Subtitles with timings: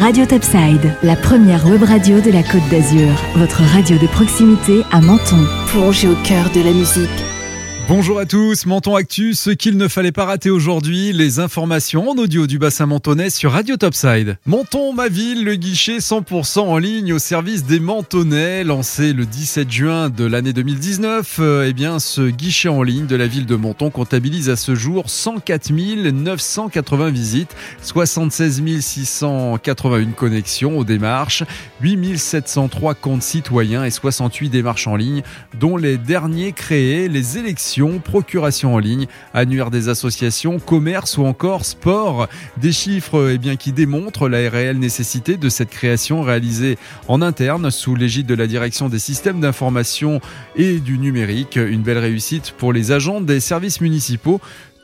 [0.00, 3.12] Radio Topside, la première web radio de la Côte d'Azur.
[3.36, 5.44] Votre radio de proximité à Menton.
[5.66, 7.29] Plongez au cœur de la musique.
[7.92, 12.14] Bonjour à tous, Menton Actu, ce qu'il ne fallait pas rater aujourd'hui, les informations en
[12.18, 14.38] audio du bassin mentonais sur Radio Topside.
[14.46, 19.68] Menton, ma ville, le guichet 100% en ligne au service des Mentonnais, lancé le 17
[19.72, 21.38] juin de l'année 2019.
[21.40, 24.76] Euh, eh bien, ce guichet en ligne de la ville de Menton comptabilise à ce
[24.76, 25.72] jour 104
[26.12, 31.42] 980 visites, 76 681 connexions aux démarches,
[31.80, 35.22] 8 703 comptes citoyens et 68 démarches en ligne,
[35.58, 41.64] dont les derniers créés, les élections procuration en ligne, annuaire des associations, commerce ou encore
[41.64, 42.28] sport.
[42.56, 47.94] Des chiffres eh qui démontrent la réelle nécessité de cette création réalisée en interne sous
[47.94, 50.20] l'égide de la direction des systèmes d'information
[50.56, 51.56] et du numérique.
[51.56, 54.40] Une belle réussite pour les agents des services municipaux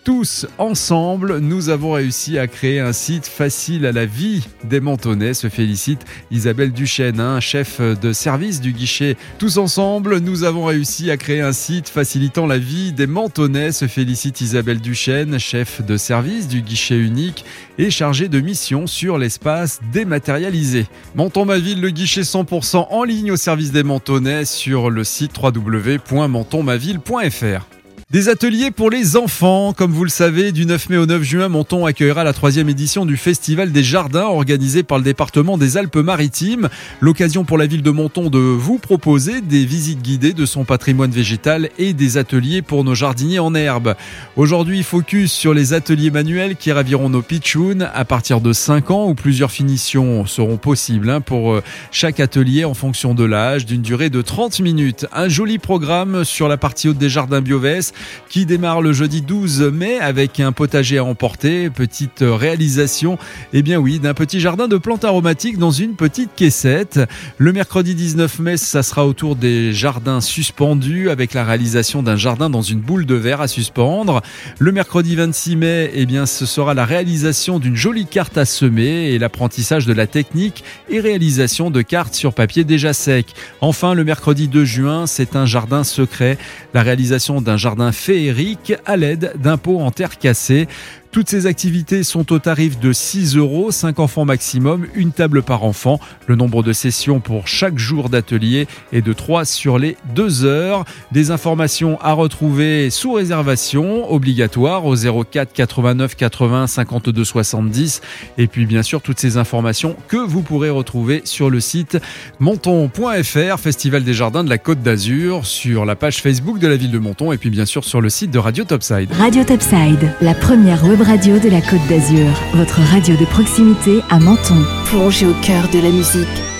[0.06, 5.34] tous ensemble, nous avons réussi à créer un site facile à la vie des Mentonnais,
[5.34, 9.16] se félicite Isabelle Duchesne, un chef de service du guichet.
[9.40, 13.88] Tous ensemble, nous avons réussi à créer un site facilitant la vie des Mentonnais, se
[13.88, 17.44] félicite Isabelle Duchesne, chef de service du guichet unique
[17.76, 20.86] et chargé de mission sur l'espace dématérialisé.
[21.16, 25.32] Menton ma ville, le guichet 100% en ligne au service des Mentonnais sur le site
[25.36, 27.66] www.mentonmaville.fr.
[28.12, 29.72] Des ateliers pour les enfants.
[29.72, 33.04] Comme vous le savez, du 9 mai au 9 juin, Monton accueillera la troisième édition
[33.04, 36.68] du Festival des Jardins organisé par le département des Alpes-Maritimes.
[37.00, 41.10] L'occasion pour la ville de Monton de vous proposer des visites guidées de son patrimoine
[41.10, 43.96] végétal et des ateliers pour nos jardiniers en herbe.
[44.36, 49.08] Aujourd'hui, focus sur les ateliers manuels qui raviront nos pitchouns à partir de 5 ans
[49.08, 53.82] où plusieurs finitions seront possibles hein, pour euh, chaque atelier en fonction de l'âge d'une
[53.82, 55.06] durée de 30 minutes.
[55.12, 57.92] Un joli programme sur la partie haute des jardins Biovès
[58.28, 61.70] qui démarre le jeudi 12 mai avec un potager à emporter.
[61.70, 63.18] Petite réalisation,
[63.52, 67.00] eh bien oui, d'un petit jardin de plantes aromatiques dans une petite caissette.
[67.38, 72.50] Le mercredi 19 mai, ça sera autour des jardins suspendus avec la réalisation d'un jardin
[72.50, 74.22] dans une boule de verre à suspendre.
[74.58, 79.12] Le mercredi 26 mai, eh bien, ce sera la réalisation d'une jolie carte à semer
[79.12, 83.34] et l'apprentissage de la technique et réalisation de cartes sur papier déjà sec.
[83.60, 86.38] Enfin, le mercredi 2 juin, c'est un jardin secret,
[86.74, 90.68] la réalisation d'un jardin féerique à l'aide d'un pot en terre cassée.
[91.16, 95.64] Toutes ces activités sont au tarif de 6 euros, 5 enfants maximum, une table par
[95.64, 95.98] enfant.
[96.26, 100.84] Le nombre de sessions pour chaque jour d'atelier est de 3 sur les 2 heures.
[101.12, 108.02] Des informations à retrouver sous réservation, obligatoire au 04 89 80 52 70.
[108.36, 111.96] Et puis bien sûr toutes ces informations que vous pourrez retrouver sur le site
[112.40, 116.90] monton.fr, Festival des Jardins de la Côte d'Azur, sur la page Facebook de la ville
[116.90, 119.10] de Monton et puis bien sûr sur le site de Radio Topside.
[119.12, 124.18] Radio Topside, la première web radio de la Côte d'Azur, votre radio de proximité à
[124.18, 124.60] Menton.
[124.86, 126.55] Plongez au cœur de la musique